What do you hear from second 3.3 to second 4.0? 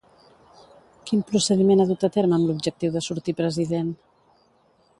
president?